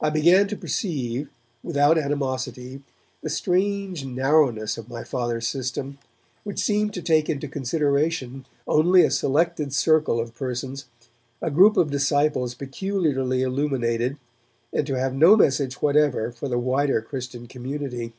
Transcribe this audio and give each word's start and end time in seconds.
I 0.00 0.08
began 0.10 0.46
to 0.46 0.56
perceive, 0.56 1.28
without 1.64 1.98
animosity, 1.98 2.80
the 3.24 3.28
strange 3.28 4.04
narrowness 4.06 4.78
of 4.78 4.88
my 4.88 5.02
Father's 5.02 5.48
system, 5.48 5.98
which 6.44 6.60
seemed 6.60 6.94
to 6.94 7.02
take 7.02 7.28
into 7.28 7.48
consideration 7.48 8.46
only 8.68 9.02
a 9.02 9.10
selected 9.10 9.72
circle 9.74 10.20
of 10.20 10.36
persons, 10.36 10.84
a 11.42 11.50
group 11.50 11.76
of 11.76 11.90
disciples 11.90 12.54
peculiarly 12.54 13.42
illuminated, 13.42 14.16
and 14.72 14.86
to 14.86 14.94
have 14.94 15.12
no 15.12 15.36
message 15.36 15.82
whatever 15.82 16.30
for 16.30 16.48
the 16.48 16.56
wider 16.56 17.02
Christian 17.02 17.48
community. 17.48 18.12